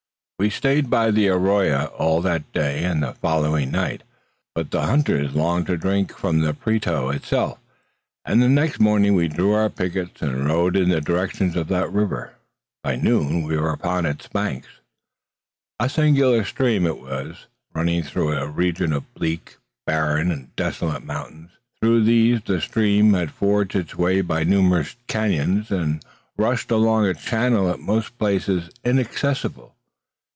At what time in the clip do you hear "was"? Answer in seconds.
16.99-17.45